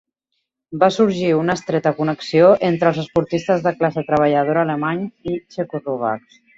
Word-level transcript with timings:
Va 0.83 0.87
sorgir 0.95 1.29
una 1.39 1.57
estreta 1.59 1.91
connexió 1.99 2.49
entre 2.71 2.91
els 2.93 3.03
esportistes 3.05 3.65
de 3.69 3.77
classe 3.79 4.07
treballadora 4.11 4.67
alemanys 4.71 5.35
i 5.35 5.41
txecoslovacs. 5.49 6.47